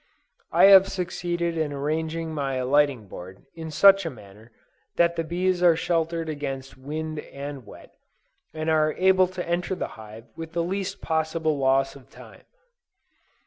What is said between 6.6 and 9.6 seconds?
wind and wet, and are able to